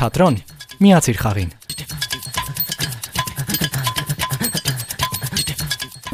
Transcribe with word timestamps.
Թատրոն 0.00 0.36
միացիր 0.80 1.18
խաղին։ 1.20 1.50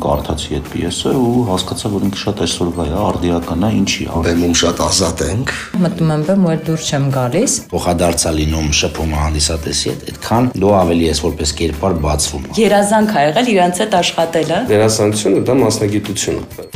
կարդացի 0.07 0.57
այդ 0.57 0.71
պիեսը 0.73 1.13
ու 1.19 1.45
հասկացա, 1.49 1.91
որ 1.93 2.07
ինքը 2.07 2.19
շատ 2.23 2.43
այսօրվա 2.47 2.87
է, 2.87 2.97
արդիական 3.03 3.67
է, 3.67 3.71
ինչի 3.79 4.07
է։ 4.07 4.23
Բեմում 4.27 4.57
շատ 4.61 4.83
ազատ 4.87 5.23
ենք։ 5.27 5.53
Մտնում 5.87 6.13
եմ 6.17 6.25
բեմ 6.31 6.47
ու 6.47 6.53
այդ 6.53 6.65
դուրս 6.67 6.89
չեմ 6.91 7.07
գալիս։ 7.17 7.57
Փոխադարձա 7.75 8.33
լինում 8.39 8.71
շփումը 8.81 9.21
հանդիսատեսի 9.23 9.93
հետ, 9.93 10.09
այդքան 10.15 10.51
դու 10.67 10.75
ավելի 10.83 11.07
ես 11.11 11.23
որպես 11.27 11.55
կերպար 11.63 12.01
բացվում։ 12.07 12.49
Երազանք 12.63 13.15
ա 13.17 13.29
եղել 13.31 13.53
իրանց 13.55 13.85
հետ 13.87 14.01
աշխատելը։ 14.03 14.65
Դերասանությունը 14.75 15.47
դա 15.47 15.61
մասնագիտություն 15.67 16.43
է։ 16.43 16.76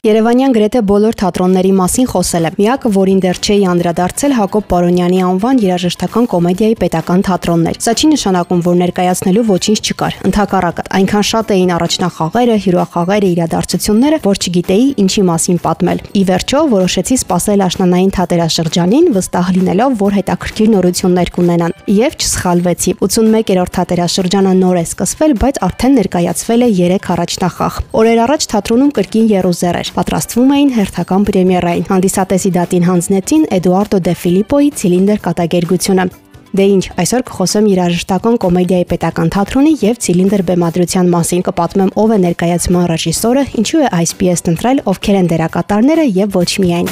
Երևանյան 0.00 0.54
գրեթե 0.56 0.80
բոլոր 0.88 1.16
թատրոնների 1.20 1.70
մասին 1.76 2.06
խոսել 2.08 2.46
է։ 2.48 2.50
Միակը, 2.56 2.90
որին 2.94 3.18
դեռ 3.20 3.38
չի 3.44 3.56
անդրադարձել 3.68 4.32
Հակոբ 4.38 4.64
Պարոնյանի 4.70 5.18
անվան 5.28 5.58
երաժշտական 5.60 6.28
կոմեդիայի 6.32 6.76
պետական 6.80 7.24
թատրոններ։ 7.28 7.76
Սա 7.84 7.92
չի 8.00 8.08
նշանակում, 8.14 8.62
որ 8.64 8.78
ներկայացնելու 8.80 9.44
ոչինչ 9.50 9.80
չկար։ 9.84 10.16
Ընթակառակը, 10.30 10.84
այնքան 10.96 11.26
շատ 11.30 11.52
էին 11.52 11.72
առաջնախաղերը, 11.76 12.56
հյուրախաղերը, 12.64 13.28
իրադարձությունները, 13.36 14.20
որ 14.24 14.40
չգիտեի 14.40 14.86
ինչի 15.04 15.22
մասին 15.28 15.60
պատմել։ 15.68 16.02
Ի 16.16 16.22
վերջո 16.32 16.64
որոշեցի 16.72 17.20
սпасել 17.20 17.60
աշնանային 17.68 18.14
թատերաշրջանին, 18.16 19.12
վստահ 19.20 19.52
լինելով, 19.60 20.00
որ 20.00 20.16
հետաքրքիր 20.16 20.72
նորություններ 20.80 21.32
կունենան։ 21.36 21.76
Եվ 22.00 22.18
չսխալվեցի։ 22.24 22.96
81-րդ 23.04 23.74
թատերաշրջանը 23.76 24.56
նոր 24.64 24.80
է 24.80 24.84
սկսվել, 24.88 25.36
բայց 25.44 25.60
արդեն 25.68 25.96
ներկայացվել 26.00 26.64
է 26.64 26.70
3 26.80 27.10
առաջնախաղ։ 27.10 27.80
Օրեր 28.00 28.20
առաջ 28.24 28.48
թատրոնում 28.54 28.92
կրկին 29.00 29.30
Երուսեր 29.34 29.80
էր 29.80 29.89
պատրաստվում 29.96 30.50
էին 30.56 30.72
հերթական 30.76 31.24
պրեմիերային։ 31.28 31.86
Հանդիսատեսի 31.90 32.50
դատին 32.56 32.88
հանձնեցին 32.90 33.46
Էդուարդո 33.58 34.00
դե 34.06 34.14
Ֆիլիպոյի 34.20 34.70
ցիլինդր 34.80 35.22
կատակերգությունը։ 35.26 36.04
Դե 36.50 36.64
ինչ, 36.66 36.84
այսօր 36.98 37.22
կխոսեմ 37.28 37.66
երաժշտական 37.70 38.38
կոմեդիայի 38.42 38.86
պետական 38.90 39.28
թատրոնի 39.36 39.74
եւ 39.84 40.00
ցիլինդր 40.06 40.42
բեմադրության 40.50 41.12
մասին։ 41.14 41.44
Կպատմեմ 41.46 41.92
ով 42.02 42.14
է 42.16 42.18
ներկայացման 42.26 42.88
ռեժիսորը, 42.90 43.44
ինչու 43.62 43.84
է 43.86 43.92
այս 44.00 44.14
պիեսն 44.18 44.50
ընտրել, 44.56 44.82
ովքեր 44.90 45.20
են 45.20 45.30
դերակատարները 45.30 46.08
եւ 46.18 46.40
ոչ 46.40 46.50
միայն։ 46.66 46.90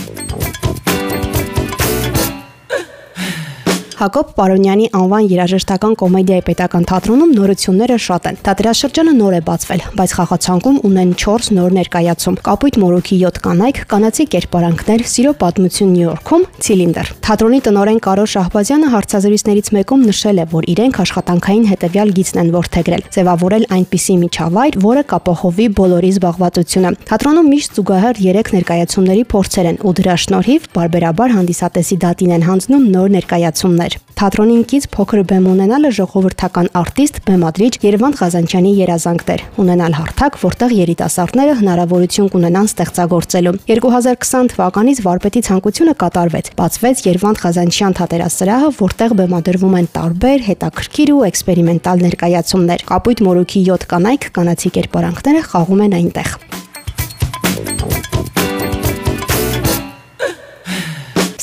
Հակոբ 3.98 4.28
Պարոնյանի 4.36 4.84
անվան 4.94 5.24
երաժշտական 5.26 5.94
կոմեդիայի 5.98 6.42
պետական 6.46 6.84
թատրոնում 6.86 7.30
նորությունները 7.34 7.94
շատ 8.04 8.26
են։ 8.30 8.36
Թատրաշրջանը 8.46 9.14
նոր 9.18 9.34
է 9.34 9.40
բացվել, 9.48 9.80
բայց 9.98 10.12
խաղացանկում 10.18 10.76
ունեն 10.86 11.10
4 11.18 11.48
նոր 11.58 11.74
ներկայացում. 11.78 12.36
Կապույտ 12.46 12.78
Մորոքի 12.78 13.18
7 13.24 13.40
կանայք, 13.42 13.80
կանացի 13.90 14.26
կերպարանքներ, 14.38 15.02
Սիրո 15.10 15.32
պատմություն 15.42 15.90
Նյու 15.98 16.06
Յորքում, 16.06 16.46
Ցիլինդր։ 16.62 17.10
Թատրոնի 17.26 17.60
տնօրեն 17.66 17.98
Կարո 18.06 18.26
Շահբազյանը 18.38 18.92
հարցազրույցներից 18.94 19.72
մեկում 19.74 20.06
նշել 20.06 20.38
է, 20.38 20.46
որ 20.54 20.70
իրենք 20.78 21.02
աշխատանքային 21.02 21.66
հետևյալ 21.74 22.14
գիծն 22.22 22.38
են 22.38 22.52
ворթեգրել՝ 22.54 23.02
ձևավորել 23.18 23.66
այնպիսի 23.78 24.16
միջավայր, 24.22 24.78
որը 24.86 25.02
կապահովի 25.10 25.66
բոլորի 25.82 26.10
զբաղվածությունը։ 26.14 26.94
Թատրոնում 27.08 27.50
միշտ 27.58 27.78
զուգահեռ 27.82 28.22
3 28.28 28.54
ներկայացումների 28.58 29.24
փորձեր 29.34 29.68
են 29.72 29.82
ու 29.82 29.94
դրա 29.98 30.14
շնորհիվ 30.22 30.70
բարբերաբար 30.78 31.36
հանդիսատեսի 31.38 31.96
դատին 32.04 32.34
են 32.38 32.46
հանձնում 32.48 32.88
նոր 32.94 33.14
ներկայացումներ 33.18 33.87
էր։ 33.88 33.96
Թատրոնին 34.18 34.62
կից 34.68 34.86
փոքր 34.94 35.20
բեմ 35.30 35.44
ունենալը 35.52 35.90
ժողովրդական 35.98 36.68
արտիստ, 36.78 37.18
բեմադրիչ 37.28 37.70
Երևան 37.84 38.16
Ղազանչյանի 38.18 38.72
երազանքներ։ 38.78 39.44
Ունենալ 39.62 39.96
հարթակ, 39.98 40.38
որտեղ 40.42 40.74
երիտասարդները 40.78 41.54
հնարավորություն 41.60 42.30
կունենան 42.34 42.68
ստեղծագործելու։ 42.68 43.54
2020 43.72 44.52
թվականից 44.54 45.02
վարպետի 45.08 45.42
ցանկությունը 45.48 45.94
կատարվեց։ 46.02 46.52
Բացվեց 46.58 47.02
Երևան 47.08 47.40
Ղազանչյան 47.42 47.98
թատերասրահը, 47.98 48.70
որտեղ 48.82 49.16
բեմադրվում 49.22 49.76
են 49.78 49.90
տարբեր 49.98 50.46
հետաքրքիր 50.48 51.14
ու 51.14 51.24
էքսպերիմենտալ 51.32 52.06
ներկայացումներ։ 52.08 52.86
Կապույտ 52.92 53.26
մորուքի 53.28 53.66
7 53.72 53.90
կանայք 53.94 54.32
կանացի 54.38 54.74
կերպարանքները 54.78 55.44
խաղում 55.52 55.84
են 55.88 56.00
այնտեղ։ 56.02 56.67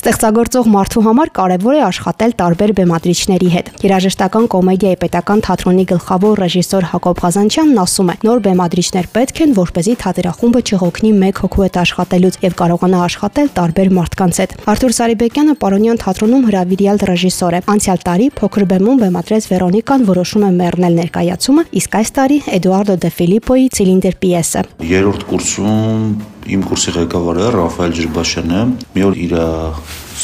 Ստեղծագործող 0.06 0.68
մարդու 0.70 1.02
համար 1.02 1.30
կարևոր 1.34 1.76
է 1.76 1.80
աշխատել 1.82 2.34
տարբեր 2.38 2.72
բեմադրիչների 2.78 3.48
հետ։ 3.50 3.70
Երաժշտական 3.82 4.44
կոմեդիայի 4.54 4.98
պետական 5.02 5.40
թատրոնի 5.48 5.86
գլխավոր 5.90 6.42
ռեժիսոր 6.44 6.86
Հակոբ 6.92 7.24
Ղազանչյանն 7.26 7.80
ասում 7.82 8.12
է. 8.14 8.16
նոր 8.28 8.44
բեմադրիչներ 8.46 9.08
պետք 9.16 9.42
են, 9.42 9.56
որպեսզի 9.58 9.96
թատերախումբը 10.06 10.62
չհոգնի 10.70 11.12
մեկ 11.26 11.42
հոգու 11.42 11.66
հետ 11.66 11.80
աշխատելուց 11.82 12.38
եւ 12.46 12.54
կարողանա 12.62 13.00
աշխատել 13.02 13.50
տարբեր 13.58 13.90
մարդկանց 13.98 14.36
հետ։ 14.46 14.56
Արթուր 14.70 14.94
Սարիբեկյանը 14.94 15.58
Պարոնյան 15.66 16.02
թատրոնում 16.06 16.46
հրավիրյալ 16.54 17.02
ռեժիսոր 17.10 17.58
է։ 17.58 17.64
Անցյալ 17.66 18.00
տարի 18.06 18.30
փոքր 18.38 18.70
բեմում 18.76 19.02
բեմադրեց 19.02 19.50
Վերոնիկան 19.50 20.06
որոշում 20.14 20.46
է 20.46 20.52
մեռնել 20.62 21.02
ներկայացումը, 21.02 21.66
իսկ 21.82 22.00
այս 22.06 22.16
տարի 22.22 22.40
Էդուարդո 22.62 23.02
դե 23.02 23.14
Ֆիլիպոյի 23.18 23.68
Ցիլինդր 23.80 24.22
պիեսը։ 24.22 24.66
Երրորդ 24.86 25.30
կուրսում 25.34 26.35
իմ 26.46 26.66
կուրսի 26.70 26.92
ղեկավարը 26.96 27.46
Ռաֆայել 27.56 27.94
Ջրբաշյանը 28.00 28.60
մի 28.96 29.06
օր 29.06 29.16
իր 29.26 29.34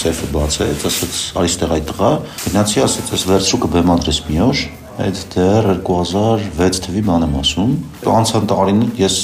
սեֆը 0.02 0.28
բացեց, 0.36 0.84
ասաց՝ 0.92 1.16
«Արի 1.42 1.50
ստեղ 1.52 1.74
այդ 1.78 1.88
տղա»։ 1.92 2.12
Գնացի, 2.46 2.84
ասաց՝ 2.86 3.10
«Ես 3.16 3.26
վերցրու 3.32 3.60
կբեմադրես 3.66 4.20
մի 4.28 4.38
օր»։ 4.46 4.62
Այդ 5.02 5.20
դեռ 5.34 5.68
2006 5.88 6.80
թվի 6.86 7.02
բան 7.08 7.24
եմ 7.26 7.36
ասում։ 7.42 7.70
Անցան 8.12 8.48
տարիներ 8.52 9.00
ես 9.02 9.16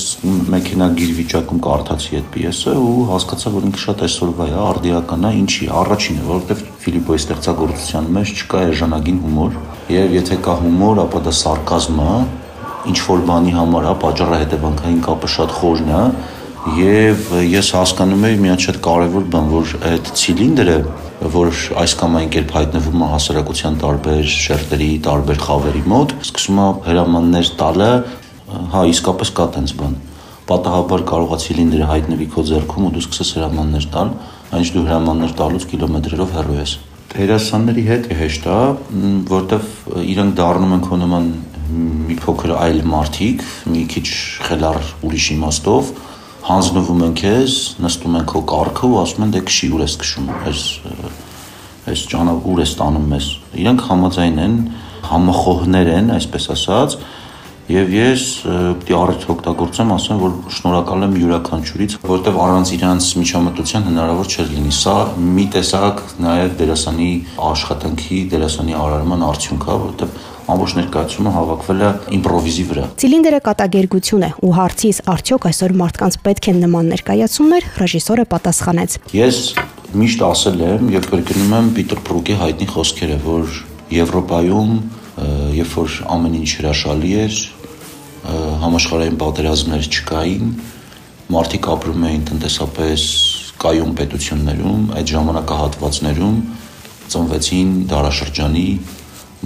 մեքենագիր 0.53 1.11
վիճակում 1.17 1.59
կարդացի 1.67 2.17
այդ 2.17 2.29
պիեսը 2.33 2.73
ու 2.81 3.03
հասկացա, 3.11 3.51
որ 3.57 3.67
ինքը 3.67 3.81
շատ 3.83 4.03
այսօրվա 4.07 4.47
է, 4.47 4.55
արդիական 4.63 5.27
է, 5.27 5.31
ինչի, 5.43 5.67
առաջինը, 5.81 6.23
որովհետև 6.31 6.63
Ֆիլիպոյի 6.87 7.21
ստեղծագործության 7.27 8.09
մեջ 8.17 8.33
չկա 8.37 8.63
էժանագին 8.71 9.19
հումոր, 9.27 9.59
եւ 9.91 10.17
եթե 10.17 10.39
կա 10.47 10.57
հումոր, 10.63 11.03
ապա 11.03 11.23
դա 11.27 11.35
սարկազմ 11.43 12.01
է, 12.07 12.15
ինչ 12.87 12.97
որ 13.03 13.23
բանի 13.27 13.53
համար 13.57 13.85
է, 13.91 13.93
պատճառը 14.07 14.37
հետևանքային 14.47 14.99
կապը 15.07 15.29
շատ 15.35 15.55
խորն 15.57 15.89
է, 15.91 16.03
եւ 16.75 17.29
ես 17.47 17.69
հասկանում 17.75 18.23
եի 18.27 18.37
մի 18.41 18.49
հատ 18.51 18.63
շատ 18.65 18.77
կարեւոր 18.83 19.25
բան, 19.31 19.45
որ 19.51 19.73
այդ 19.87 20.09
ցիլինդրը, 20.19 20.75
որ 21.33 21.51
այս 21.81 21.93
կամ 22.01 22.17
այն 22.19 22.31
կերպ 22.33 22.51
հայտնվում 22.57 23.03
է 23.05 23.09
հասարակության 23.13 23.77
տարբեր 23.83 24.27
շերտերի, 24.33 24.89
տարբեր 25.07 25.39
խավերի 25.45 25.83
մոտ, 25.93 26.15
սկսում 26.27 26.59
է 26.63 26.67
հրամաններ 26.87 27.51
տալը, 27.61 27.89
հա 28.73 28.83
իսկապես 28.91 29.31
կա 29.37 29.47
տենց 29.57 29.73
բան։ 29.79 29.95
Պատահաբար 30.47 31.05
կարողա 31.07 31.39
ցիլինդրը 31.43 31.87
հայտնվի 31.91 32.27
քո 32.35 32.43
ձեռքում 32.51 32.87
ու 32.87 32.91
դու 32.97 33.03
սկսես 33.03 33.31
հրամաններ 33.37 33.87
տալ, 33.95 34.11
այնց 34.57 34.73
դու 34.75 34.83
հրամաններ 34.87 35.33
տալուց 35.37 35.65
կիլոմետրերով 35.71 36.35
հեռու 36.37 36.57
ես։ 36.57 36.75
Դերասանների 37.07 37.83
հետ 37.87 38.07
հեշտ 38.17 38.47
է, 38.47 38.59
որտեվ 39.27 39.67
իրանք 40.07 40.37
դառնում 40.37 40.75
են 40.77 40.83
քո 40.87 40.99
նման 41.03 41.29
մի 42.07 42.15
փոքր 42.23 42.53
այլ 42.55 42.81
մարդիկ, 42.87 43.43
մի 43.73 43.83
քիչ 43.91 44.07
խելար 44.47 44.77
ուրիշ 45.07 45.27
իմաստով, 45.35 45.91
հանձնվում 46.47 47.03
են 47.07 47.13
քեզ, 47.21 47.55
նստում 47.83 48.17
են 48.17 48.25
քո 48.31 48.41
կառքը 48.51 48.87
ու 48.87 48.99
ասում 49.03 49.25
են 49.27 49.33
դե 49.35 49.41
քշի 49.47 49.69
ուր 49.77 49.83
ես 49.83 49.95
քշում, 50.03 50.27
այս 50.47 50.63
այս 51.87 52.03
ճանապ 52.11 52.47
ուր 52.51 52.61
ես 52.63 52.73
տանում 52.81 53.07
մեզ։ 53.13 53.27
Իրանք 53.63 53.83
համաձայն 53.87 54.41
են, 54.43 54.55
համախոհներ 55.07 55.91
են, 55.97 56.11
այսպես 56.17 56.47
ասած, 56.57 56.97
Եվ 57.67 57.89
ես 57.91 58.21
պիտի 58.79 58.93
առիթ 58.95 59.23
օգտագործեմ, 59.33 59.89
ասեմ, 59.91 60.19
որ 60.21 60.35
շնորհակալ 60.55 61.01
եմ 61.03 61.15
յուրաքանչյուրից, 61.19 61.95
որովհետև 61.99 62.37
առանց 62.45 62.69
իրանց 62.77 63.07
միջամտության 63.19 63.87
հնարավոր 63.89 64.29
չէր 64.31 64.53
լինի։ 64.53 64.71
Սա 64.77 64.93
մի 65.35 65.45
տեսակ 65.57 65.99
նաև 66.23 66.55
դերասանի 66.61 67.09
աշխատանքի, 67.49 68.21
դերասանի 68.31 68.77
արարման 68.87 69.27
արդյունք 69.27 69.67
է, 69.67 69.75
որովհետև 69.83 70.15
ամբողջ 70.47 70.73
ներկայացումը 70.77 71.31
հավաքվել 71.37 71.81
է 71.83 71.89
իմպրովիզի 72.17 72.65
վրա։ 72.67 72.85
Ցիլինդրը 73.03 73.39
կատակերգություն 73.47 74.25
է 74.27 74.29
ու 74.47 74.51
հարցից 74.57 75.01
արդյոք 75.13 75.47
այսօր 75.51 75.73
մարդկանց 75.81 76.17
պետք 76.27 76.47
են 76.51 76.61
նման 76.63 76.91
ներկայացումներ, 76.93 77.67
ռեժիսորը 77.81 78.25
պատասխանեց։ 78.31 78.95
Ես 79.17 79.41
միշտ 79.97 80.23
ասել 80.27 80.63
եմ 80.67 80.93
եւ 80.93 81.09
կրկնում 81.11 81.57
եմ 81.57 81.67
Պիտեր 81.77 82.01
Բրուկի 82.07 82.37
հայտնի 82.43 82.67
խոսքերը, 82.71 83.19
որ 83.27 83.59
Եվրոպայում 83.97 84.71
երբ 85.17 85.71
որ 85.73 85.93
ամեն 86.13 86.33
ինչ 86.37 86.49
հրաշալի 86.59 87.11
էր, 87.23 87.37
համաշխարհային 88.61 89.17
պատերազմներ 89.21 89.87
չկային, 89.87 90.51
մարդիկ 91.33 91.69
ապրում 91.73 92.05
էին 92.07 92.25
տնտեսապես 92.27 93.05
կայուն 93.63 93.95
պետություններում, 93.97 94.83
այդ 94.99 95.13
ժամանակահատվածներում 95.13 96.37
ծնվեցին 97.13 97.71
դարաշրջանի 97.89 98.67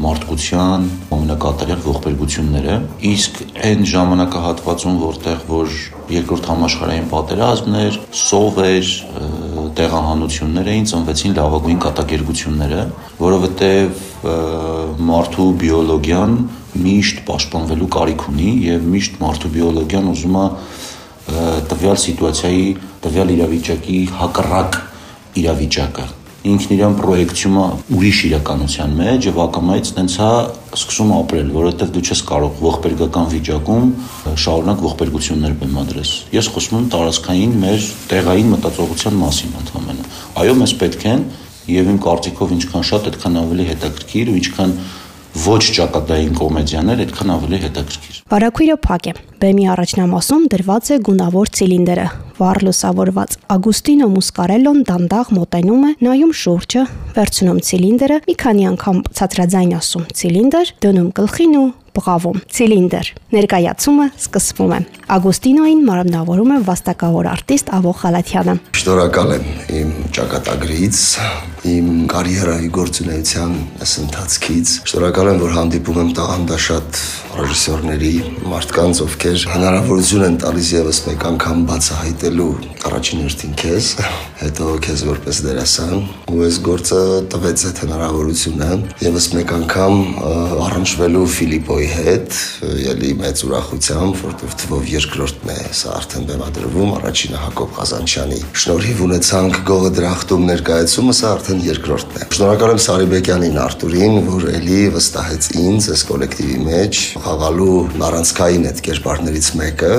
մարդկության 0.01 0.86
ամենակատարյալ 1.13 1.81
ողբերգությունները, 1.86 2.75
իսկ 3.12 3.39
այն 3.68 3.83
ժամանակահատվածում, 3.92 4.95
որտեղ 5.01 5.44
որ 5.51 5.75
երկրորդ 6.12 6.48
համաշխարհային 6.51 7.09
պատերազմն 7.12 7.77
էր, 7.81 8.00
սով 8.21 8.62
էր, 8.65 8.92
տեղահանություններ 9.77 10.71
էին, 10.71 10.88
ծնվեցին 10.92 11.36
լավագույն 11.38 11.81
կատակերգությունները, 11.86 12.86
որովհետև 13.21 14.01
մարդու 15.12 15.50
բիոլոգիան 15.62 16.38
միշտ 16.81 17.21
պաշտպանվելու 17.27 17.92
կարիք 17.98 18.25
ունի 18.31 18.51
եւ 18.68 18.88
միշտ 18.95 19.19
մարդու 19.21 19.53
բիոլոգիան 19.57 20.09
ուզում 20.12 20.39
է 20.42 20.48
տվյալ 21.71 22.01
սիտուացիայի, 22.06 22.65
տվյալ 23.06 23.36
իրավիճակի 23.38 24.00
հակառակ 24.21 24.81
իրավիճակը 25.42 26.07
ինքն 26.41 26.71
իրան 26.73 26.95
պրոյեկցիումը 26.97 27.63
ուրիշ 27.93 28.19
իրականության 28.27 28.93
մեջ 28.97 29.25
եւ 29.29 29.35
ակամայից 29.43 29.89
տենց 29.97 30.15
է 30.25 30.29
սկսում 30.77 31.11
ապրել, 31.17 31.51
որովհետեւ 31.53 31.91
դու 31.93 32.01
չես 32.01 32.23
կարող 32.31 32.63
ողբերգական 32.65 33.27
վիճակում 33.33 33.91
շարունակ 34.41 34.81
ողբերգություններ 34.88 35.53
բեմադրես։ 35.61 36.13
Ես 36.33 36.49
խոսում 36.55 36.79
եմ 36.81 36.88
տարածքային 36.95 37.53
մեր 37.61 37.85
տեղային 38.09 38.51
մտածողության 38.55 39.21
մասին 39.21 39.55
ընդհանրապես։ 39.61 40.19
Այո, 40.41 40.55
մեզ 40.61 40.73
պետք 40.81 41.05
են 41.11 41.25
եւ 41.71 41.91
իմ 41.91 41.99
կարծիքով 42.01 42.55
ինչքան 42.57 42.85
շատ, 42.89 43.09
այդքան 43.11 43.39
ավելի 43.41 43.65
հետաքրքիր 43.69 44.31
ու 44.31 44.38
ինչքան 44.41 44.71
ոչ 45.31 45.62
ճակատային 45.78 46.33
կոմեդիաներ 46.36 47.01
այդքան 47.06 47.30
ավելի 47.36 47.60
հետաքրքիր։ 47.66 48.18
Բարակույրը 48.31 48.75
փակ 48.83 49.07
է։ 49.07 49.13
Բեմի 49.42 49.66
առաջնամասում 49.72 50.44
դրված 50.51 50.89
է 50.92 50.98
գունավոր 51.07 51.51
ցիլինդրը, 51.57 52.07
վառ 52.42 52.60
լուսավորված։ 52.68 53.38
Ագուստինո 53.56 54.07
Մուսկարելոն 54.12 54.81
դանդաղ 54.92 55.31
մոտենում 55.39 55.86
է, 55.88 55.92
նայում 56.06 56.33
շուրջը, 56.42 56.83
վերցնում 57.16 57.62
ցիլինդրը, 57.72 58.18
մի 58.28 58.36
քանի 58.44 58.68
անգամ 58.72 59.04
ցածրաձայն 59.22 59.75
ասում 59.81 60.10
ցիլինդր, 60.22 60.74
դնում 60.83 61.10
գլխին 61.22 61.56
ու 61.62 61.69
բղավում։ 61.92 62.38
Ցիլինդր։ 62.56 63.07
Ներկայացումը 63.36 64.06
սկսվում 64.22 64.74
է։ 64.75 64.80
Ագուստինոին 65.16 65.81
մարմնավորում 65.89 66.54
է 66.56 66.60
վաստակավոր 66.69 67.30
արտիստ 67.31 67.72
Ավո 67.77 67.94
Խալաթյանը։ 68.01 68.56
Շնորհակալ 68.80 69.34
եմ 69.36 69.50
իմ 69.81 69.92
ճակատագրից, 70.16 71.01
իմ 71.72 71.89
կարիերայի 72.12 72.69
գործունեության 72.75 73.54
ընթացքից։ 74.02 74.72
Շնորհակալ 74.92 75.30
եմ, 75.31 75.40
որ 75.42 75.54
հանդիպում 75.56 76.00
եմ 76.02 76.10
տաղանդաշատ 76.18 77.00
ռեժիսորների, 77.31 78.16
մարդկանց, 78.52 79.00
ովքեր 79.06 79.46
հնարավորություն 79.54 80.25
են 80.28 80.36
տալիս 80.44 80.72
եւս 80.75 81.00
մեկ 81.08 81.24
անգամ 81.31 81.62
բացահայտելու 81.69 82.50
առաջին 82.92 83.22
հերթին 83.22 83.54
քեզ, 83.62 83.88
հետո 84.42 84.68
քեզ 84.84 85.04
որպես 85.08 85.40
դերասան, 85.46 85.96
ու 86.31 86.42
այս 86.48 86.58
գործը 86.66 87.02
տվեց 87.31 87.63
այդ 87.69 87.81
հնարավորությունը 87.86 88.69
եւս 89.06 89.28
մեկ 89.38 89.54
անգամ 89.58 89.96
առնչվելու 90.66 91.24
Ֆիլիպոյի 91.36 91.90
հետ, 91.92 92.40
ելի 92.92 93.12
մեծ 93.22 93.44
ուրախությամբ, 93.48 94.19
որտեղ 94.25 94.56
թվով 94.62 94.90
երկրորդն 94.92 95.54
է 95.56 95.60
սա 95.81 95.96
արդեն 96.02 96.28
բեմադրվում, 96.31 96.92
առաջինը 97.00 97.42
Հակոբ 97.46 97.75
Ղազանչյանի 97.80 98.42
շնորհիվ 98.66 99.04
ունեցանք 99.08 99.62
գողը 99.72 99.94
դրախտում 100.02 100.48
ներկայացումը, 100.52 101.16
սա 101.22 101.34
արդեն 101.38 101.63
երկրորդն 102.01 102.21
է։ 102.21 102.36
Շնորհակալ 102.36 102.71
եմ 102.71 102.80
Սարիբեկյանին 102.81 103.57
Արտուրին, 103.62 104.15
որ 104.25 104.45
ելի 104.56 104.80
վստահեց 104.95 105.48
ինձ 105.62 105.88
այս 105.94 106.03
կոլեկտիվի 106.09 106.57
մեջ 106.65 107.01
խաղալու 107.25 107.75
առանցքային 108.07 108.68
այդ 108.71 108.81
կերպարներից 108.88 109.50
մեկը, 109.62 109.92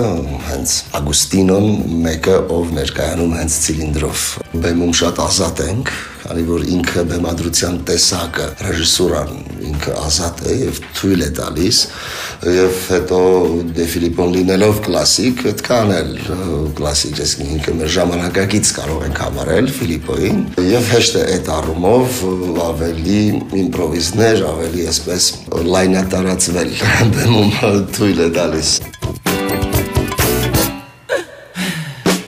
հենց 0.48 0.74
Ագուստինոն, 0.98 1.68
մեկը 2.06 2.38
ով 2.56 2.72
ներկայանում 2.78 3.36
հենց 3.38 3.58
ցիլինդրով։ 3.66 4.26
Բեմում 4.62 4.96
շատ 5.02 5.22
ազատ 5.26 5.64
ենք, 5.68 5.94
քանի 6.22 6.42
որ 6.46 6.64
ինքը 6.76 7.02
բեմադրության 7.10 7.78
տեսակը, 7.88 8.46
ռեժիսուրան 8.66 9.32
ինքը 9.72 9.94
ազատ 10.02 10.42
է 10.46 10.56
եւ 10.60 10.78
թույլ 10.98 11.24
է 11.26 11.30
տալիս 11.38 11.80
եւ 12.52 12.78
հետո 12.92 13.20
դե 13.76 13.86
Ֆիլիպոն 13.92 14.32
լինելով 14.36 14.80
կլասիկ, 14.86 15.42
այդքան 15.52 15.92
էլ 15.96 16.12
կլասիկ, 16.78 17.20
այսինքն 17.26 17.52
ինքը 17.56 17.74
մեր 17.80 17.92
ժամանակակից 17.96 18.72
կարող 18.78 19.04
ենք 19.08 19.22
համարել 19.26 19.70
Ֆիլիպոին 19.78 20.40
եւ 20.72 20.90
հեշտ 20.96 21.18
է 21.22 21.26
այդ 21.36 21.52
առումով 21.58 22.22
ավելի 22.66 23.20
իմպրովիզներ, 23.62 24.46
ավելի 24.52 24.88
այսպես 24.92 25.30
լայնատարածվել 25.72 26.74
բեմում 27.18 27.54
թույլ 27.98 28.26
է 28.26 28.32
տալիս 28.40 28.74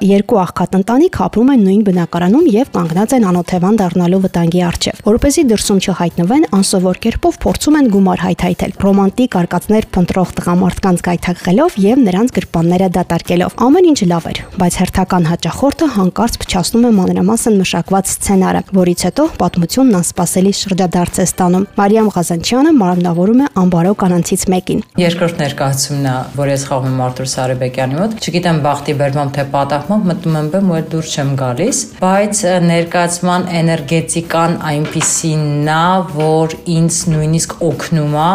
երկու 0.05 0.39
աղքատ 0.43 0.75
ընտանիք 0.79 1.17
ապրում 1.25 1.51
են 1.55 1.63
նույն 1.65 1.83
բնակարանում 1.89 2.49
եւ 2.53 2.71
կանգնած 2.75 3.13
են 3.17 3.25
անօթևան 3.31 3.79
դառնալու 3.81 4.21
վտանգի 4.25 4.61
առջեւ։ 4.69 4.99
Որպեսզի 5.05 5.45
դրսում 5.49 5.81
չհայտնվեն, 5.85 6.45
անսովոր 6.59 7.01
կերպով 7.05 7.39
փորձում 7.45 7.79
են 7.79 7.89
գումար 7.95 8.23
հայթայթել, 8.25 8.75
ռոմանտիկ 8.85 9.37
արկածներ 9.41 9.89
փնտրող 9.95 10.35
տղամարդկանց 10.39 11.05
գայթակղելով 11.09 11.79
եւ 11.85 12.03
նրանց 12.05 12.35
գրպանները 12.37 12.89
դատարկելով։ 12.95 13.57
Ամեն 13.65 13.89
ինչ 13.95 14.01
լավ 14.13 14.29
էր, 14.35 14.41
բայց 14.61 14.79
հերթական 14.85 15.29
հաճախորդը 15.33 15.89
հանկարծ 15.95 16.39
փչացնում 16.45 16.85
է 16.85 16.93
մանրամասն 17.01 17.59
մշակված 17.65 18.13
սցենարը, 18.15 18.63
որից 18.77 19.05
հետո 19.09 19.27
պատմությունն 19.41 19.99
անսպասելի 20.05 20.53
շրջադարձ 20.61 21.15
է 21.25 21.27
ստանում։ 21.33 21.67
Մարիամ 21.81 22.09
Ղազանչյանը 22.15 22.75
մարմնավորում 22.85 23.45
է 23.45 23.51
անբարո 23.65 23.95
կանանցից 24.05 24.47
մեկին։ 24.55 24.85
Երկրորդ 25.05 25.43
ներկայացումն 25.45 26.09
է, 26.11 26.17
որ 26.35 26.53
ես 26.55 26.67
խաղում 26.71 27.03
Արտուր 27.05 27.29
Սարիբեկյանի 27.35 27.99
մոտ։ 28.01 28.17
Չգիտեմ 28.25 28.59
բախտի 28.65 28.95
բերմամբ 29.05 29.35
թե 29.35 29.45
պատահմամբ 29.55 29.94
անգամ 29.95 30.09
մտնում 30.11 30.37
եմ 30.39 30.47
բեմ 30.51 30.71
ու 30.71 30.75
այդ 30.75 30.87
դուրս 30.91 31.11
չեմ 31.15 31.29
գալիս, 31.39 31.81
բայց 32.01 32.39
ներկայացման 32.65 33.45
էներգետիկան 33.61 34.57
այնպիսին 34.71 35.45
է, 35.71 35.85
որ 36.17 36.57
ինձ 36.75 36.99
նույնիսկ 37.15 37.55
օգնում 37.69 38.17
է 38.25 38.31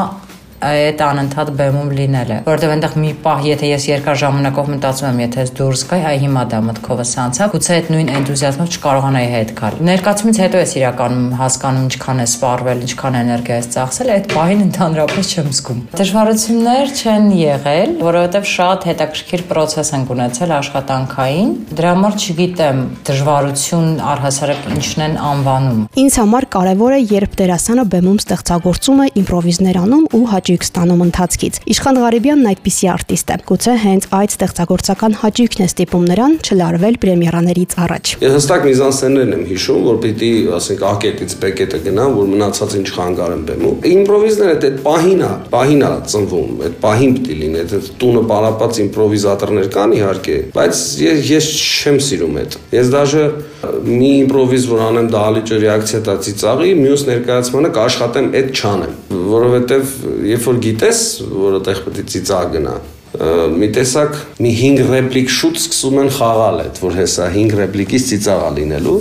այդ 0.60 1.02
անընդհատ 1.06 1.50
բեմում 1.60 1.92
լինելը, 2.00 2.38
որովհետև 2.46 2.74
այնտեղ 2.76 2.96
մի 3.00 3.12
պահ, 3.24 3.44
եթե 3.50 3.70
ես 3.70 3.86
երկար 3.90 4.18
ժամանակով 4.20 4.70
մտածում 4.74 5.08
եմ, 5.10 5.20
եթե 5.24 5.44
ես 5.46 5.52
դուրս 5.60 5.84
գայի, 5.90 6.04
այ 6.10 6.18
հիմա 6.24 6.44
դա 6.52 6.60
մտքովս 6.68 7.14
անցավ, 7.24 7.52
գուցե 7.54 7.76
այդ 7.80 7.90
նույն 7.94 8.12
էնտուզիազմով 8.20 8.74
չկարողանայի 8.76 9.30
հետ 9.34 9.54
գալ։ 9.60 9.80
Ներկայացումից 9.90 10.40
հետո 10.44 10.60
ես 10.60 10.74
իրականում 10.80 11.28
հասկանում 11.40 11.88
ինչքան 11.90 12.20
է 12.20 12.28
սպառվել, 12.30 12.84
ինչքան 12.90 13.18
էներգիա 13.20 13.60
է 13.60 13.66
ծախսել, 13.80 14.12
այդ 14.20 14.28
պահին 14.36 14.64
ընդհանրապես 14.70 15.32
չեմ 15.40 15.50
զգում։ 15.60 15.80
Դժվարություններ 16.00 16.94
չեն 17.00 17.26
եղել, 17.40 17.96
որովհետև 18.10 18.50
շատ 18.50 18.88
հետաքրքիր 18.90 19.46
process 19.50 19.94
են 19.96 20.06
ունեցել 20.10 20.54
աշխատանքային։ 20.60 21.50
Դրա 21.80 21.94
համար 21.96 22.18
չգիտեմ 22.20 22.80
դժվարություն 23.10 23.90
առհասարակ 24.10 24.70
ինչն 24.76 25.04
են 25.06 25.16
անվանում։ 25.30 25.82
Ինձ 26.04 26.20
համար 26.20 26.48
կարևոր 26.56 26.96
է, 26.96 27.02
երբ 27.14 27.38
դերասանը 27.40 27.86
բեմում 27.94 28.20
ստեղծագործում 28.20 29.00
է 29.00 29.08
իմպրովիզներ 29.20 29.80
անում 29.80 30.06
ու 30.20 30.24
հաճ 30.34 30.49
հաճույք 30.50 30.64
ստանում 30.66 31.02
ընթացքից։ 31.06 31.58
Իշխան 31.70 31.98
Ղարիբյանն 32.02 32.48
այդպիսի 32.50 32.88
արտիստ 32.90 33.30
է։ 33.30 33.36
Գուցե 33.50 33.74
հենց 33.84 34.06
այդ 34.18 34.32
ստեղծագործական 34.34 35.18
հաճույքն 35.20 35.62
է 35.62 35.68
ստիպում 35.70 36.08
նրան 36.10 36.34
չլարվել 36.50 36.96
պրեմիերաներից 37.04 37.76
առաջ։ 37.86 38.14
Ես 38.24 38.34
հստակ 38.40 38.66
միզանսցեներն 38.70 39.36
եմ 39.38 39.44
հիշում, 39.50 39.84
որ 39.90 40.00
պիտի, 40.10 40.32
ասենք, 40.58 40.82
ակետից 40.90 41.36
բեկետը 41.44 41.82
գնամ, 41.86 42.18
որ 42.18 42.30
մնացածին 42.34 42.88
չխանգարեմ 42.90 43.44
բեմում։ 43.50 43.86
Իմպրովիզները 43.94 44.58
այդ 44.60 44.82
պահին 44.90 45.22
է, 45.22 45.32
պահին 45.54 45.86
է 45.86 45.92
ծնվում, 46.10 46.52
այդ 46.70 46.80
պահին 46.90 47.14
պիտի 47.20 47.38
լինի, 47.40 47.62
այդ 47.70 47.90
տունը 48.00 48.24
պարապած 48.34 48.82
իմպրովիզատորներ 48.90 49.70
կան 49.76 49.96
իհարկե, 50.00 50.38
բայց 50.58 50.84
ես 51.30 51.50
չեմ 51.60 52.02
սիրում 52.10 52.40
այդ։ 52.40 52.60
Ես 52.80 52.94
դաժե 52.96 53.24
մի 53.60 54.12
իմպրովիզ 54.24 54.68
որ 54.70 54.84
անեմ 54.86 55.08
դահլիճը 55.14 55.58
ռեակցիա 55.64 56.00
տա 56.06 56.16
ծիծաղի, 56.26 56.70
մյուս 56.80 57.02
ներկայացմանը 57.10 57.72
կաշխատեմ 57.76 58.30
այդ 58.40 58.54
չանեմ, 58.56 58.94
որովհետև 59.34 59.92
երբ 60.30 60.48
որ 60.48 60.62
գիտես, 60.68 61.02
որ 61.34 61.58
այդտեղ 61.60 61.84
պետք 61.90 62.00
է 62.00 62.06
ծիծաղ 62.14 62.48
գնա, 62.56 62.78
մի 63.10 63.68
տեսակ 63.74 64.18
մի 64.40 64.52
5 64.60 64.82
ռեպլիկ 64.86 65.32
շուտ 65.34 65.56
սկսում 65.60 65.96
են 66.04 66.12
խաղալ 66.14 66.60
այդ, 66.62 66.80
որ 66.84 66.98
հեսա 67.00 67.30
5 67.36 67.56
ռեպլիկից 67.60 68.06
ծիծաղա 68.10 68.52
լինելու, 68.60 69.00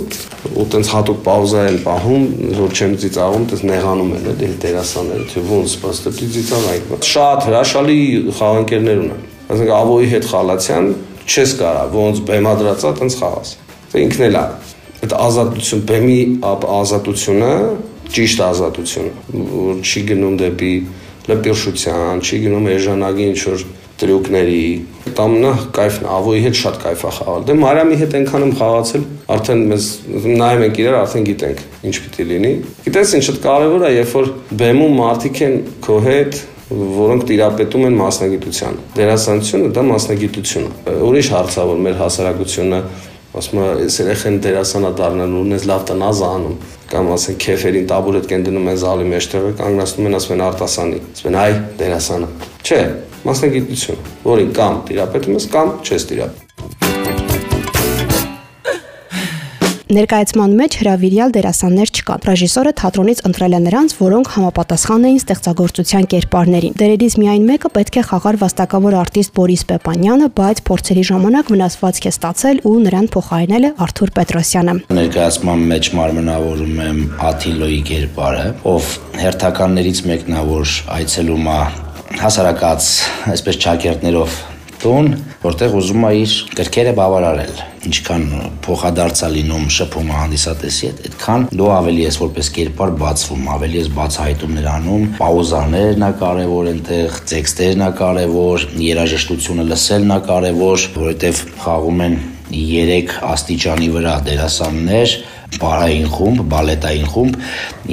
ու 0.49 0.65
տենց 0.73 0.89
հատուկ 0.95 1.21
պաուզա 1.29 1.65
են 1.69 1.77
պահում, 1.85 2.25
որ 2.57 2.73
չեմ 2.73 2.97
ծիծաղում, 3.05 3.45
տես 3.53 3.63
նեղանում 3.69 4.11
են 4.17 4.27
դե 4.41 4.51
դերասանները, 4.65 5.29
թե 5.29 5.45
ոնց 5.53 5.77
պաստը 5.85 6.15
ծիծաղայք։ 6.19 6.91
Շատ 7.13 7.47
հրաշալի 7.47 8.01
խաղանքերներ 8.41 9.01
ունեմ։ 9.05 9.23
Ասենք 9.49 9.73
Ավոյի 9.77 10.13
հետ 10.17 10.29
խալացյան 10.33 10.93
չես 11.29 11.57
կարա 11.61 11.89
ոնց 11.93 12.23
բեմադրածա 12.29 12.95
տենց 12.99 13.19
խաղաս։ 13.21 13.57
ինքն 13.97 14.25
էլ 14.29 14.37
է։ 14.39 14.45
Այդ 14.99 15.13
ազատություն, 15.15 15.83
բեմի 15.89 16.19
ազատությունը, 16.45 17.51
ճիշտ 18.13 18.41
ազատություն, 18.45 19.11
որ 19.33 19.83
չի 19.85 20.01
գնում 20.09 20.39
դեպի 20.39 20.73
լպիրշության, 21.29 22.23
չի 22.25 22.39
գնում 22.45 22.67
էժանագի 22.73 23.27
ինչ 23.29 23.39
որ 23.49 23.63
տրյուկների։ 23.99 24.61
Տամնա 25.17 25.51
կայֆն 25.75 26.05
ավոյի 26.15 26.43
հետ 26.45 26.57
շատ 26.59 26.77
կայֆ 26.83 27.01
է 27.09 27.11
խաղալ։ 27.17 27.45
Դե 27.49 27.55
Մարիամի 27.59 27.97
հետ 27.99 28.15
այնքան 28.19 28.45
եմ 28.45 28.53
խաղացել, 28.59 29.03
արդեն 29.35 29.63
մեզ 29.71 29.87
նայում 30.39 30.63
ենք 30.67 30.79
իրար, 30.83 30.97
արդեն 30.99 31.27
գիտենք 31.29 31.63
ինչ 31.89 31.95
պիտի 32.05 32.27
լինի։ 32.29 32.53
Գիտես 32.85 33.13
ինչ 33.19 33.23
շատ 33.27 33.41
կարևոր 33.43 33.85
է, 33.89 33.91
երբ 33.99 34.15
որ 34.19 34.31
բեմում 34.61 34.95
մարդիկ 34.99 35.41
են 35.49 35.59
քո 35.83 35.99
հետ, 36.07 36.39
որոնք 36.69 37.23
տիրապետում 37.29 37.85
են 37.89 37.95
մասնագիտության։ 37.99 38.75
Դերասանությունը 38.99 39.69
դա 39.73 39.83
մասնագիտություն 39.89 40.67
է։ 40.69 40.97
Ուրիշ 41.09 41.29
հարցա 41.33 41.63
որ 41.69 41.79
մեր 41.85 41.95
հասարակությունը 41.99 42.81
ասում 43.29 43.59
է 43.61 43.65
այս 43.85 43.95
երեխեն 44.01 44.37
դերասանա 44.41 44.89
դառնալու 44.97 45.41
ունես 45.45 45.65
լավ 45.69 45.83
տնազ 45.89 46.21
անում 46.25 46.55
կամ 46.89 47.09
ասեն 47.13 47.35
քեֆերին 47.43 47.85
տաբուրետ 47.91 48.25
կեն 48.31 48.45
դնում 48.47 48.69
են 48.71 48.79
զալի 48.81 49.05
մեջտեղը 49.11 49.51
կանգնացնում 49.59 50.09
են 50.09 50.17
ասում 50.17 50.33
են 50.35 50.43
արտասանի 50.47 51.01
ասում 51.13 51.29
են 51.29 51.37
այ 51.43 51.53
դերասանը 51.83 52.29
չէ 52.65 52.81
մասնագիտություն 53.29 54.01
որին 54.25 54.51
կամ 54.57 54.81
տիրապետում 54.89 55.37
ես 55.37 55.45
կամ 55.53 55.73
չես 55.85 56.09
տիրապետում 56.09 56.47
Ներկայացման 59.89 60.51
մեջ 60.53 60.75
հրավիրյալ 60.83 61.31
դերասաններ 61.33 61.88
չկան։ 62.09 62.25
Ռեժիսորը 62.29 62.71
թատրոնից 62.79 63.19
ընտրել 63.27 63.53
է 63.53 63.59
նրանց, 63.65 63.93
որոնք 63.99 64.29
համապատասխան 64.33 65.05
էին 65.09 65.19
ստեղծագործության 65.19 66.05
կերպարներին։ 66.09 66.75
Դերերից 66.79 67.15
միայն 67.21 67.45
մեկը 67.49 67.69
պետք 67.77 67.99
է 67.99 68.03
խաղար 68.09 68.37
վաստակավոր 68.41 68.97
արտիստ 68.99 69.33
Բորիս 69.37 69.63
Պեպանյանը, 69.69 70.29
բայց 70.39 70.61
փորձերի 70.69 71.03
ժամանակ 71.09 71.51
վնասվածք 71.53 72.07
է 72.09 72.13
ստացել 72.13 72.61
ու 72.69 72.75
նրան 72.89 73.09
փոխարինել 73.13 73.67
է 73.69 73.71
Արթուր 73.85 74.13
Պետրոսյանը։ 74.17 74.75
Ներկայացման 74.99 75.65
մեջ 75.69 75.91
մարմնավորում 75.99 76.79
եմ 76.89 77.01
Աթիլոյի 77.29 77.81
կերպարը, 77.89 78.45
ով 78.73 78.93
հերթականներից 79.19 80.03
մեկն 80.09 80.39
է, 80.39 80.45
որ 80.49 80.77
այցելում 80.97 81.49
է 81.49 81.59
հասարակած, 82.19 82.87
այսպես 83.35 83.59
ճակերտներով 83.69 84.39
տուն, 84.79 85.09
որտեղ 85.43 85.75
ուզում 85.79 86.05
է 86.07 86.11
իր 86.19 86.33
գրքերը 86.59 86.93
բավարարել 86.99 87.59
ինչքան 87.89 88.23
փոխադարձ 88.65 89.21
է 89.23 89.29
լինում 89.35 89.67
շփումը 89.75 90.15
հանդիսատեսի 90.19 90.87
հետ, 90.89 90.99
այդքան 91.09 91.45
դու 91.59 91.69
ավելի 91.75 92.01
ես 92.03 92.17
որպես 92.19 92.49
կերպար 92.57 92.91
բացվում, 92.99 93.45
ավելի 93.55 93.79
ես 93.79 93.89
բացահայտումներ 93.99 94.67
անում, 94.73 95.05
պաուզաներն 95.19 96.05
է 96.09 96.11
կարևոր 96.23 96.69
այնտեղ, 96.73 97.19
տեքստերն 97.31 97.85
է 97.85 97.89
կարևոր, 97.99 98.67
երաժշտությունը 98.89 99.67
լսելն 99.69 100.13
է 100.15 100.19
կարևոր, 100.27 100.85
որովհետև 100.99 101.41
խաղում 101.63 102.03
են 102.09 102.19
3 102.49 103.15
աստիճանի 103.29 103.89
վրա 103.95 104.13
դերասաններ, 104.27 105.17
բարային 105.59 106.07
խումբ, 106.13 106.45
բալետային 106.49 107.09
խումբ 107.13 107.41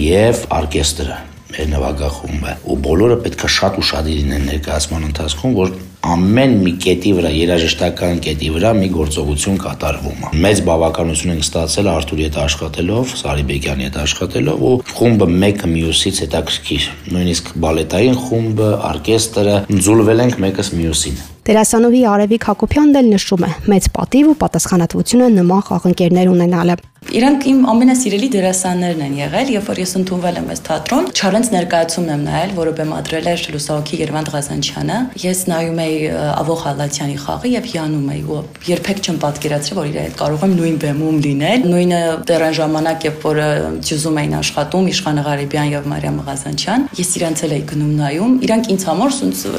եւ 0.07 0.45
օրկեստրը 0.57 1.19
մեր 1.57 1.69
նվագախումբը 1.73 2.55
ու 2.69 2.77
բոլորը 2.85 3.17
պետքա 3.25 3.49
շատ 3.57 3.79
ուշադիր 3.81 4.17
լինեն 4.21 4.49
ներկայացման 4.51 5.07
ընթացքում 5.09 5.55
որ 5.57 5.71
ամեն 6.07 6.53
մի 6.63 6.73
կետի 6.85 7.13
վրա, 7.17 7.31
երաժշտական 7.35 8.21
կետի 8.25 8.51
վրա 8.55 8.71
մի 8.79 8.89
գործողություն 8.95 9.57
կատարվում 9.63 10.25
է։ 10.27 10.31
Մեծ 10.45 10.61
բավականություն 10.69 11.33
ենք 11.35 11.47
ստացել 11.47 11.91
Արթուրի 11.93 12.27
հետ 12.27 12.39
աշխատելով, 12.47 13.15
Սարիբեկյանի 13.23 13.87
հետ 13.89 13.99
աշխատելով 14.07 14.67
ու 14.67 14.75
խումբը 14.97 15.29
մեկը 15.47 15.71
մյուսից 15.77 16.21
հետաքրքիր։ 16.27 16.91
Նույնիսկ 17.17 17.55
բալետային 17.67 18.21
խումբը, 18.27 18.69
օրկեստրը 18.91 19.57
ձուլվել 19.87 20.23
ենք 20.27 20.39
մեկս 20.47 20.73
մյուսին։ 20.77 21.25
Դերասանուհի 21.47 22.01
Արևիկ 22.11 22.45
Հակոբյանն 22.51 22.97
էլ 23.01 23.11
նշում 23.13 23.45
է. 23.47 23.51
մեծ 23.71 23.85
պատիվ 23.95 24.31
ու 24.33 24.39
պատասխանատվությունը 24.43 25.27
նման 25.37 25.61
խաղընկերներ 25.69 26.31
ունենալը։ 26.33 26.75
Իրանք 27.07 27.45
իմ 27.47 27.59
ամենասիրելի 27.71 28.29
դերասաններն 28.35 29.03
են 29.07 29.13
եղել, 29.21 29.51
երբ 29.55 29.69
որ 29.71 29.79
ես 29.79 29.93
ընդունվել 30.01 30.39
եմ 30.41 30.49
այս 30.53 30.63
թատրոն, 30.67 31.05
Չարենց 31.17 31.51
ներկայացումն 31.55 32.11
եմ 32.13 32.25
նայել, 32.27 32.51
որը 32.57 32.73
բեմադրել 32.81 33.29
էր 33.31 33.45
լուսահոգի 33.55 34.01
Երվանդ 34.03 34.31
Ղազանչյանը։ 34.35 34.99
Ես 35.23 35.41
նայում 35.53 35.81
էի 35.87 35.97
Ավող 36.37 36.65
Հալատյանի 36.67 37.17
խաղը 37.23 37.53
եւ 37.53 37.69
հիանում 37.71 38.11
էի 38.17 38.23
ու 38.27 38.41
երբեք 38.67 39.01
չեմ 39.07 39.21
պատկերացրել, 39.23 39.77
որ 39.77 39.87
իր 39.87 39.99
հետ 40.03 40.17
կարող 40.21 40.45
եմ 40.47 40.55
նույն 40.57 40.77
բեմում 40.83 41.19
լինել։ 41.27 41.67
Նույնը 41.77 42.01
դեռան 42.27 42.57
ժամանակ, 42.57 43.07
երբ 43.07 43.27
որ 43.27 43.41
Ձյուզում 43.87 44.21
էին 44.21 44.37
աշխատում 44.37 44.91
Իշխան 44.97 45.23
Ղարիբյան 45.27 45.71
եւ 45.77 45.89
Մարիամ 45.93 46.19
Ղազանչյան, 46.27 46.87
ես 46.97 47.11
իրանց 47.17 47.45
էլ 47.47 47.55
էի 47.57 47.65
գնում 47.71 47.93
նայում։ 48.01 48.37
Իրանք 48.47 48.71
ինձ 48.77 48.87
համար 48.87 49.17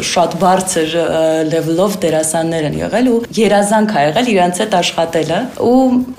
շատ 0.08 0.38
բարձր 0.42 0.96
լեվլով 1.48 1.98
դերասաններ 2.08 2.68
են 2.68 2.78
եղել 2.82 3.12
ու 3.12 3.20
երազանք 3.38 3.94
ա 3.98 4.06
եղել 4.08 4.32
իրանց 4.34 4.62
հետ 4.64 4.78
աշխատելը 4.82 5.40
ու 5.68 5.78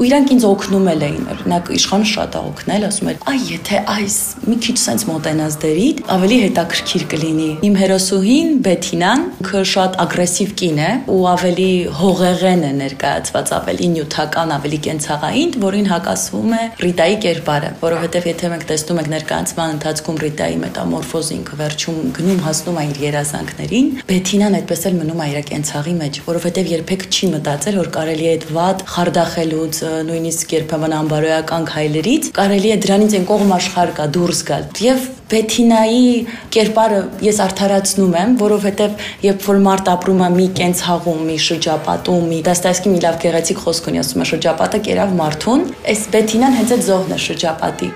իրանք 0.08 0.34
ինձ 0.38 0.46
օգնում 0.48 0.88
էլ 0.94 1.04
էին։ 1.08 1.17
Օրինակ 1.32 1.70
Իշխանը 1.78 2.08
շատ 2.12 2.36
ա 2.38 2.40
օգնել, 2.48 2.86
ասում 2.88 3.08
էր՝ 3.12 3.16
«Այ 3.28 3.38
եթե 3.48 3.78
այս 3.94 4.16
մի 4.48 4.56
քիչ 4.64 4.76
sense 4.82 5.08
մոտենաս 5.08 5.54
դերիդ, 5.64 6.02
ավելի 6.14 6.38
հետաքրքիր 6.44 7.04
կլինի»։ 7.12 7.48
Իմ 7.68 7.74
հերոսուհին 7.82 8.48
Բեթինան, 8.68 9.24
ինքը 9.38 9.62
շատ 9.72 9.98
ագրեսիվ 10.04 10.52
կին 10.58 10.78
է 10.78 10.90
ու 11.08 11.20
ավելի 11.32 11.70
հողեղեն 11.98 12.62
է 12.68 12.72
ներկայացված, 12.78 13.52
ավելի 13.58 13.88
նյութական, 13.98 14.54
ավելի 14.58 14.78
կենցաղային, 14.88 15.50
որին 15.68 15.88
հակասվում 15.92 16.52
է 16.58 16.62
Ռիտայի 16.84 17.16
կերպարը, 17.24 17.70
որովհետև 17.82 18.28
եթե 18.28 18.50
մենք 18.52 18.64
տեսնում 18.68 19.00
ենք 19.02 19.10
ներկայացման 19.14 19.74
ընթացքում 19.78 20.20
Ռիտայի 20.24 20.56
մետամորֆոզը 20.64 21.34
ինքը 21.38 21.58
վերջում 21.58 21.98
գնում 22.18 22.42
հասնում 22.48 22.78
է 22.78 22.84
իր 22.88 22.98
երազանքներին, 23.08 23.88
Բեթինան 24.08 24.58
այդպես 24.58 24.82
էլ 24.88 24.98
մնում 24.98 25.22
է 25.24 25.28
իր 25.28 25.38
կենցաղի 25.48 25.94
մեջ, 25.98 26.20
որովհետև 26.28 26.70
երբեք 26.72 27.02
չի 27.08 27.30
մտածել, 27.34 27.78
որ 27.78 27.90
կարելի 27.98 28.28
է 28.28 28.32
այդ 28.38 28.44
վատ 28.58 28.84
խարդախելուց, 28.92 29.80
նույնիսկ 30.08 30.54
երբեմն 30.58 30.94
անբարոյական 31.08 31.64
քայլերից 31.68 32.26
կարելի 32.36 32.70
է 32.74 32.76
դրանից 32.84 33.14
այն 33.16 33.22
կողմ 33.28 33.52
աշխարհ 33.56 33.92
կա 33.96 34.06
դուրս 34.12 34.40
գալ։ 34.48 34.66
Եվ 34.84 35.06
Բեթինայի 35.28 36.10
կերպարը 36.56 37.00
ես 37.24 37.40
արդարացնում 37.44 38.16
եմ, 38.20 38.34
որովհետև 38.42 39.06
երբ 39.24 39.46
որ 39.48 39.60
մարդ 39.68 39.90
ապրում 39.92 40.24
է 40.24 40.30
մի 40.36 40.48
կենցաղում, 40.60 41.22
մի 41.28 41.38
շրջապատում, 41.48 42.26
մի 42.32 42.42
դաստայսկի 42.48 42.92
մի 42.96 43.04
լավ 43.04 43.22
գեղեցիկ 43.24 43.62
խոսք 43.64 43.92
ունի, 43.92 44.02
ասում 44.04 44.24
է 44.24 44.28
շրջապատը 44.32 44.84
կերավ 44.88 45.16
մարդուն, 45.22 45.64
այս 45.94 46.04
Բեթինան 46.16 46.60
հենց 46.60 46.76
այդ 46.78 46.86
զոհն 46.88 47.16
է 47.18 47.24
շրջապատի։ 47.28 47.94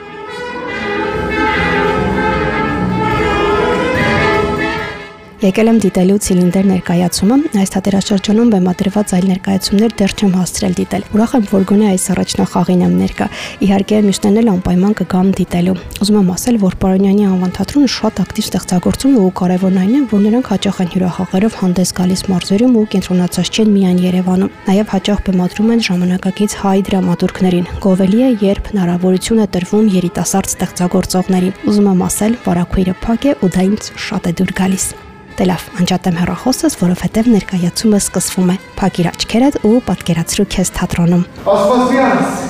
Եկել 5.42 5.68
եմ 5.72 5.78
դիտելու 5.82 6.16
ցիլինդր 6.22 6.66
ներկայացումը, 6.68 7.36
այս 7.58 7.72
թատերաշրջանում 7.74 8.50
բեմադրված 8.52 9.14
այլ 9.16 9.24
ներկայացումներ 9.26 9.94
դեռ 9.98 10.12
չեմ 10.14 10.34
հասցրել 10.38 10.76
դիտել։ 10.78 11.06
Ուրախ 11.16 11.32
եմ, 11.34 11.46
որ 11.50 11.64
գոնե 11.66 11.88
այս 11.90 12.04
առաջնախաղին 12.14 12.84
եմ 12.86 12.94
ներկա։ 13.02 13.26
Իհարկե, 13.66 13.98
մյուսներն 14.06 14.38
էլ 14.38 14.50
անպայման 14.52 14.94
կգամ 15.02 15.32
դիտելու։ 15.42 15.74
Ուզում 15.98 16.18
եմ 16.22 16.30
ասել, 16.30 16.60
որ 16.62 16.76
Պարոնյանի 16.78 17.26
անվան 17.26 17.54
թատրոնը 17.58 17.90
շատ 17.90 18.22
ակտիվ 18.22 18.46
ստեղծագործում 18.46 19.18
ու 19.18 19.32
կարևորն 19.42 19.80
այն 19.82 19.92
է, 19.98 20.02
որ 20.12 20.22
նրանք 20.22 20.46
հաճախ 20.52 20.78
են 20.78 20.90
հյուրախաղերով 20.94 21.58
հանդես 21.58 21.92
գալիս 21.98 22.22
մարզերում 22.30 22.76
ու 22.78 22.86
կենտրոնացած 22.94 23.50
չեն 23.52 23.72
միայն 23.72 24.00
Երևանում։ 24.06 24.54
Նաև 24.70 24.92
հաճախ 24.94 25.22
բեմադրում 25.26 25.72
են 25.72 25.84
ժամանակակից 25.90 26.56
հայ 26.62 26.78
դրամատուրգներին։ 26.86 27.70
Գովելի 27.82 28.20
է, 28.22 28.32
երբ 28.46 28.72
հնարավորություն 28.72 29.42
է 29.42 29.46
տրվում 29.58 29.94
երիտասարդ 29.98 30.52
ստեղծագործողներին։ 30.52 31.56
Ուզում 31.72 31.88
եմ 31.92 32.04
ասել, 32.08 32.36
վարակույրը 32.46 32.98
փակ 33.06 33.32
է 33.32 33.38
ու 33.42 33.52
դա 33.56 33.66
ինձ 33.72 33.94
շատ 34.08 34.30
է 34.32 34.36
դուր 34.42 34.54
գալիս։ 34.62 34.92
Դե 35.32 35.46
լավ, 35.48 35.62
անջատեմ 35.80 36.16
հեռախոսս, 36.20 36.74
որովհետև 36.76 37.28
ներկայացումը 37.32 37.98
սկսվում 38.02 38.50
է։ 38.52 38.56
Փակիր 38.76 39.06
աչքերդ 39.08 39.54
ու 39.64 39.78
պատկերացրու 39.86 40.44
քեզ 40.52 40.70
թատրոնում։ 40.76 41.22
Աստվածյանս։ 41.52 42.42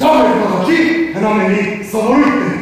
Դամեր 0.00 0.32
բողոքի 0.40 0.80
հնամենի 1.14 1.62
սովորույթն 1.92 2.42
է։ 2.50 2.58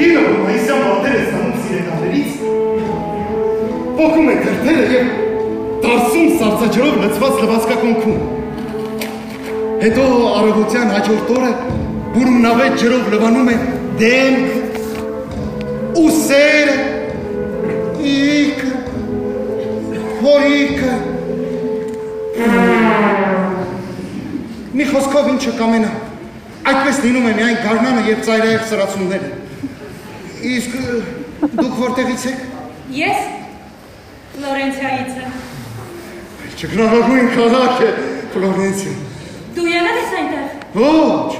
Կինը 0.00 0.24
Մայիսյան 0.40 0.82
բարտեր 0.88 1.14
է 1.14 1.22
ստանում 1.22 1.54
սիրեկաններից, 1.62 2.30
պոքում 4.00 4.30
է 4.30 4.34
քրթերը 4.40 4.84
և 4.90 5.06
տարսում 5.86 6.28
սարցաջրով 6.40 6.98
լծված 7.04 7.34
լվացկակոնքում։ 7.44 8.20
Հետո 9.86 10.08
առավոտյան 10.40 10.90
հաջորդ 10.96 11.30
օրը 11.36 11.52
բուրմնավետ 12.18 12.74
ջրով 12.82 13.04
լվանում 13.14 13.48
է 13.54 13.56
դեմք, 14.02 14.69
ուսերը, 16.00 16.76
իքը, 18.10 18.70
հորիքը, 20.20 20.94
մի 24.80 24.86
խոսքով 24.92 25.28
ինչը 25.34 25.52
կամենա, 25.58 25.90
այդպես 26.70 27.00
լինում 27.04 27.28
է 27.30 27.34
միայն 27.40 27.60
գարնանը 27.66 28.04
և 28.08 28.22
ծայրայեղ 28.28 28.64
սրացումները, 28.70 29.30
իսկ 30.54 30.78
դուք 31.60 31.76
որտեղից 31.84 32.26
եք։ 32.30 32.48
Ես 33.00 33.28
Ֆլորենցիայից 34.30 35.16
եմ։ 35.20 35.38
Չգնահագույն 36.60 37.30
քաղաք 37.34 37.84
է 37.84 37.92
Ֆլորենցիա։ 38.34 38.94
Դու 39.56 39.68
եղել 39.70 39.98
ես 40.00 40.12
այնտեղ։ 40.20 40.46
Ոչ, 40.80 41.32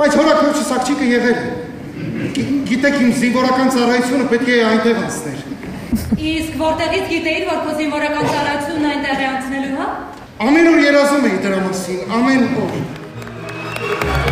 բայց 0.00 0.16
հորակրոջս 0.20 0.72
աղջիկը 0.76 1.10
եղել 1.12 1.38
է։ 1.42 1.61
Գիտեք 2.32 2.94
իմ 2.96 3.10
զինվորական 3.20 3.70
ծառայությունը 3.74 4.28
պետք 4.30 4.46
է 4.48 4.54
այնտեղ 4.68 5.00
անցներ։ 5.02 5.42
Իսկ 6.30 6.54
որտեղից 6.62 7.04
գիտեիր, 7.10 7.44
որ 7.50 7.58
քո 7.66 7.74
զինվորական 7.82 8.30
ծառայությունն 8.30 8.88
այնտեղ 8.92 9.20
է 9.20 9.28
անցնելու, 9.32 9.74
հա։ 9.82 9.88
Ամեն 10.48 10.70
օր 10.72 10.80
երազում 10.86 11.28
էի 11.28 11.38
դրա 11.44 11.58
մասին, 11.68 12.00
ամեն 12.16 12.44
օր։ 12.64 14.31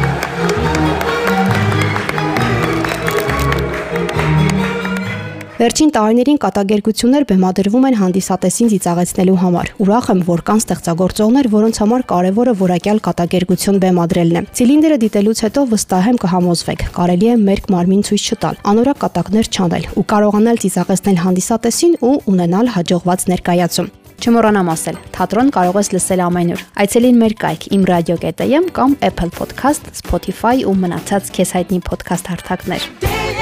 Վերջին 5.60 5.90
տարիներին 5.92 6.38
կատակերգություններ 6.40 7.24
բեմադրվում 7.28 7.82
են 7.84 7.96
հանդիսատեսին 7.98 8.68
ծիծաղեցնելու 8.72 9.34
համար։ 9.42 9.70
Ուրախ 9.84 10.06
եմ, 10.14 10.20
որ 10.24 10.42
կան 10.48 10.62
ստեղծագործողներ, 10.62 11.48
որոնց 11.52 11.80
համար 11.82 12.04
կարևորը 12.12 12.54
որակյալ 12.60 13.00
կատակերգություն 13.04 13.80
բեմադրելն 13.82 14.38
է։ 14.40 14.42
Ցիլինդրը 14.56 14.98
դիտելուց 15.04 15.42
հետո 15.44 15.64
վստահ 15.74 16.08
եմ 16.08 16.20
կհամոզվեք։ 16.24 16.84
Կարելի 16.96 17.28
է 17.28 17.34
մերկ 17.44 17.68
մարմին 17.76 18.04
ցույց 18.08 18.24
չտալ, 18.30 18.56
անորակ 18.72 19.00
կատակներ 19.04 19.50
չանել 19.52 19.84
ու 20.00 20.06
կարողանալ 20.16 20.60
ծիծաղեցնել 20.64 21.20
հանդիսատեսին 21.28 21.94
ու 22.00 22.14
ունենալ 22.32 22.72
հաջողված 22.80 23.26
ներկայացում։ 23.36 23.92
Չմոռանամ 24.20 24.68
ասել, 24.68 24.96
թատրոն 25.16 25.52
կարող 25.56 25.76
ես 25.80 25.88
լսել 25.96 26.22
ամենուր։ 26.24 26.64
Այցելին 26.84 27.20
մեր 27.24 27.36
կայք 27.40 27.68
imradio.am 27.76 28.68
կամ 28.76 28.98
Apple 29.08 29.32
Podcast, 29.32 29.88
Spotify 29.96 30.60
ու 30.68 30.76
մնացած 30.76 31.32
քեզ 31.40 31.56
հայտնի 31.56 31.80
podcast 31.88 32.28
հարթակներ։ 32.28 33.39